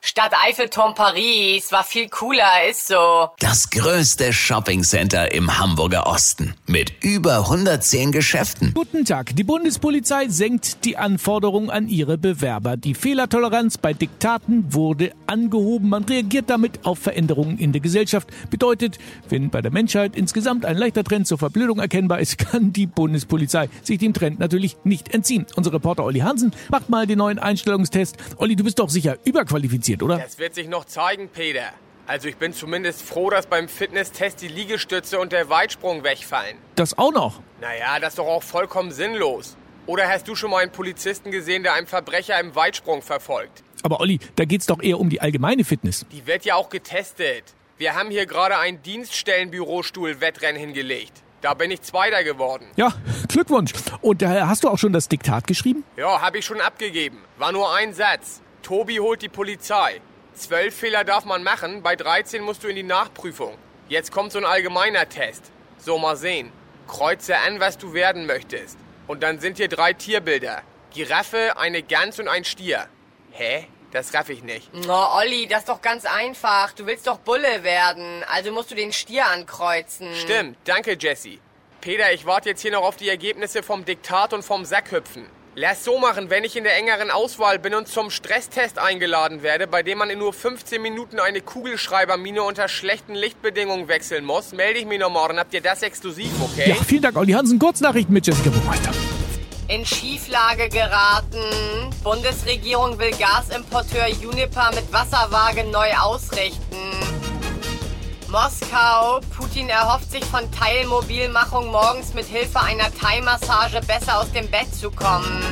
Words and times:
Stadt 0.00 0.32
Eiffelturm 0.46 0.94
Paris 0.94 1.72
war 1.72 1.82
viel 1.82 2.08
cooler, 2.08 2.68
ist 2.70 2.86
so. 2.86 3.28
Das 3.40 3.68
größte 3.70 4.32
Shoppingcenter 4.32 5.32
im 5.32 5.58
Hamburger 5.58 6.06
Osten 6.06 6.54
mit 6.66 6.92
über 7.02 7.38
110 7.38 8.12
Geschäften. 8.12 8.72
Guten 8.74 9.04
Tag. 9.04 9.34
Die 9.34 9.42
Bundespolizei 9.42 10.28
senkt 10.28 10.84
die 10.84 10.96
Anforderungen 10.96 11.68
an 11.68 11.88
ihre 11.88 12.16
Bewerber. 12.16 12.76
Die 12.76 12.94
Fehlertoleranz 12.94 13.78
bei 13.78 13.92
Diktaten 13.92 14.72
wurde 14.72 15.12
angehoben. 15.26 15.88
Man 15.88 16.04
reagiert 16.04 16.48
damit 16.48 16.86
auf 16.86 17.00
Veränderungen 17.00 17.58
in 17.58 17.72
der 17.72 17.80
Gesellschaft. 17.80 18.28
Bedeutet, 18.50 18.98
wenn 19.28 19.50
bei 19.50 19.62
der 19.62 19.72
Menschheit 19.72 20.14
insgesamt 20.14 20.64
ein 20.64 20.76
leichter 20.76 21.02
Trend 21.02 21.26
zur 21.26 21.38
Verblödung 21.38 21.80
erkennbar 21.80 22.20
ist, 22.20 22.38
kann 22.50 22.72
die 22.72 22.86
Bundespolizei 22.86 23.68
sich 23.82 23.98
dem 23.98 24.14
Trend 24.14 24.38
natürlich 24.38 24.76
nicht 24.84 25.12
entziehen. 25.12 25.44
Unser 25.56 25.72
Reporter 25.72 26.04
Olli 26.04 26.20
Hansen 26.20 26.52
macht 26.70 26.88
mal 26.88 27.06
den 27.06 27.18
neuen 27.18 27.40
Einstellungstest. 27.40 28.16
Olli, 28.36 28.54
du 28.54 28.62
bist 28.62 28.78
doch 28.78 28.90
sicher 28.90 29.16
überqualifiziert, 29.24 29.87
oder? 30.02 30.18
Das 30.18 30.38
wird 30.38 30.54
sich 30.54 30.68
noch 30.68 30.84
zeigen, 30.84 31.28
Peter. 31.28 31.72
Also 32.06 32.28
ich 32.28 32.36
bin 32.36 32.52
zumindest 32.54 33.02
froh, 33.02 33.28
dass 33.28 33.46
beim 33.46 33.68
Fitnesstest 33.68 34.40
die 34.40 34.48
Liegestütze 34.48 35.18
und 35.20 35.32
der 35.32 35.50
Weitsprung 35.50 36.04
wegfallen. 36.04 36.56
Das 36.74 36.96
auch 36.96 37.12
noch. 37.12 37.40
Naja, 37.60 38.00
das 38.00 38.10
ist 38.14 38.18
doch 38.18 38.26
auch 38.26 38.42
vollkommen 38.42 38.92
sinnlos. 38.92 39.56
Oder 39.86 40.08
hast 40.08 40.26
du 40.28 40.34
schon 40.34 40.50
mal 40.50 40.62
einen 40.62 40.72
Polizisten 40.72 41.30
gesehen, 41.30 41.62
der 41.62 41.74
einen 41.74 41.86
Verbrecher 41.86 42.38
im 42.40 42.54
Weitsprung 42.54 43.02
verfolgt? 43.02 43.62
Aber 43.82 44.00
Olli, 44.00 44.18
da 44.36 44.44
geht's 44.44 44.66
doch 44.66 44.82
eher 44.82 44.98
um 44.98 45.08
die 45.10 45.20
allgemeine 45.20 45.64
Fitness. 45.64 46.06
Die 46.12 46.26
wird 46.26 46.44
ja 46.44 46.54
auch 46.56 46.68
getestet. 46.68 47.44
Wir 47.78 47.94
haben 47.94 48.10
hier 48.10 48.26
gerade 48.26 48.58
ein 48.58 48.82
Dienststellenbürostuhl-Wettrennen 48.82 50.58
hingelegt. 50.58 51.12
Da 51.40 51.54
bin 51.54 51.70
ich 51.70 51.82
Zweiter 51.82 52.24
geworden. 52.24 52.66
Ja, 52.76 52.92
Glückwunsch. 53.28 53.72
Und 54.00 54.22
äh, 54.22 54.26
hast 54.42 54.64
du 54.64 54.68
auch 54.68 54.78
schon 54.78 54.92
das 54.92 55.08
Diktat 55.08 55.46
geschrieben? 55.46 55.84
Ja, 55.96 56.20
habe 56.20 56.38
ich 56.38 56.44
schon 56.44 56.60
abgegeben. 56.60 57.18
War 57.36 57.52
nur 57.52 57.72
ein 57.74 57.94
Satz. 57.94 58.40
Tobi 58.62 58.98
holt 58.98 59.22
die 59.22 59.28
Polizei. 59.28 60.00
Zwölf 60.34 60.76
Fehler 60.76 61.04
darf 61.04 61.24
man 61.24 61.42
machen, 61.42 61.82
bei 61.82 61.96
13 61.96 62.42
musst 62.42 62.62
du 62.62 62.68
in 62.68 62.76
die 62.76 62.82
Nachprüfung. 62.82 63.56
Jetzt 63.88 64.12
kommt 64.12 64.32
so 64.32 64.38
ein 64.38 64.44
allgemeiner 64.44 65.08
Test. 65.08 65.50
So, 65.78 65.98
mal 65.98 66.16
sehen. 66.16 66.52
Kreuze 66.86 67.36
an, 67.38 67.60
was 67.60 67.78
du 67.78 67.92
werden 67.92 68.26
möchtest. 68.26 68.78
Und 69.06 69.22
dann 69.22 69.40
sind 69.40 69.56
hier 69.56 69.68
drei 69.68 69.92
Tierbilder. 69.92 70.62
Giraffe, 70.92 71.56
eine 71.56 71.82
Gans 71.82 72.18
und 72.18 72.28
ein 72.28 72.44
Stier. 72.44 72.86
Hä? 73.32 73.66
Das 73.90 74.12
raff 74.12 74.28
ich 74.28 74.42
nicht. 74.42 74.70
Na, 74.72 75.16
Olli, 75.16 75.46
das 75.46 75.60
ist 75.60 75.68
doch 75.68 75.80
ganz 75.80 76.04
einfach. 76.04 76.72
Du 76.72 76.84
willst 76.86 77.06
doch 77.06 77.18
Bulle 77.18 77.62
werden. 77.62 78.22
Also 78.30 78.52
musst 78.52 78.70
du 78.70 78.74
den 78.74 78.92
Stier 78.92 79.26
ankreuzen. 79.26 80.14
Stimmt, 80.14 80.58
danke 80.64 80.96
Jesse. 80.98 81.38
Peter, 81.80 82.12
ich 82.12 82.26
warte 82.26 82.50
jetzt 82.50 82.60
hier 82.60 82.72
noch 82.72 82.82
auf 82.82 82.96
die 82.96 83.08
Ergebnisse 83.08 83.62
vom 83.62 83.84
Diktat 83.84 84.34
und 84.34 84.42
vom 84.42 84.64
Sackhüpfen. 84.64 85.26
Lass 85.54 85.84
so 85.84 85.98
machen, 85.98 86.30
wenn 86.30 86.44
ich 86.44 86.56
in 86.56 86.64
der 86.64 86.76
engeren 86.76 87.10
Auswahl 87.10 87.58
bin 87.58 87.74
und 87.74 87.88
zum 87.88 88.10
Stresstest 88.10 88.78
eingeladen 88.78 89.42
werde, 89.42 89.66
bei 89.66 89.82
dem 89.82 89.98
man 89.98 90.08
in 90.10 90.20
nur 90.20 90.32
15 90.32 90.80
Minuten 90.80 91.18
eine 91.18 91.40
Kugelschreibermine 91.40 92.42
unter 92.42 92.68
schlechten 92.68 93.14
Lichtbedingungen 93.14 93.88
wechseln 93.88 94.24
muss, 94.24 94.52
melde 94.52 94.78
ich 94.78 94.86
mich 94.86 95.00
noch 95.00 95.10
morgen. 95.10 95.38
Habt 95.38 95.52
ihr 95.54 95.60
das 95.60 95.82
exklusiv, 95.82 96.30
okay? 96.40 96.70
Ja, 96.70 96.76
vielen 96.76 97.02
Dank, 97.02 97.16
Olli 97.16 97.32
Hansen. 97.32 97.58
Kurznachrichten 97.58 98.14
mit 98.14 98.26
Jessica 98.26 98.50
Buchmeister. 98.50 98.92
In 99.68 99.84
Schieflage 99.84 100.68
geraten. 100.68 101.90
Bundesregierung 102.04 102.98
will 102.98 103.10
Gasimporteur 103.10 104.06
Uniper 104.22 104.70
mit 104.74 104.92
Wasserwaage 104.92 105.64
neu 105.64 105.92
ausrichten. 106.00 106.97
Moskau. 108.30 109.20
Putin 109.36 109.68
erhofft 109.68 110.10
sich 110.10 110.24
von 110.24 110.50
Teilmobilmachung 110.52 111.70
morgens 111.70 112.14
mit 112.14 112.26
Hilfe 112.26 112.60
einer 112.60 112.92
Thai-Massage 112.94 113.80
besser 113.86 114.20
aus 114.20 114.30
dem 114.32 114.48
Bett 114.48 114.74
zu 114.74 114.90
kommen. 114.90 115.42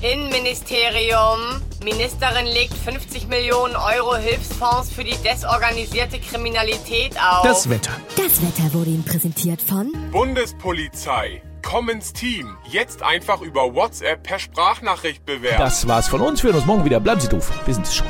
Innenministerium. 0.00 1.60
Ministerin 1.82 2.46
legt 2.46 2.74
50 2.74 3.28
Millionen 3.28 3.74
Euro 3.76 4.16
Hilfsfonds 4.16 4.90
für 4.90 5.04
die 5.04 5.16
desorganisierte 5.16 6.20
Kriminalität 6.20 7.16
auf. 7.16 7.42
Das 7.42 7.68
Wetter. 7.68 7.92
Das 8.16 8.40
Wetter 8.42 8.72
wurde 8.74 8.90
Ihnen 8.90 9.04
präsentiert 9.04 9.60
von 9.60 9.92
Bundespolizei. 10.12 11.42
Komm 11.62 11.88
ins 11.88 12.12
Team. 12.12 12.56
Jetzt 12.70 13.02
einfach 13.02 13.40
über 13.40 13.74
WhatsApp 13.74 14.22
per 14.22 14.38
Sprachnachricht 14.38 15.24
bewerben. 15.26 15.58
Das 15.58 15.86
war's 15.86 16.08
von 16.08 16.20
uns. 16.20 16.42
Wir 16.42 16.48
hören 16.48 16.58
uns 16.58 16.66
morgen 16.66 16.84
wieder. 16.84 17.00
Bleiben 17.00 17.20
Sie 17.20 17.28
doof. 17.28 17.50
Wir 17.66 17.74
sind 17.74 17.86
es 17.86 17.94
schon. 17.96 18.06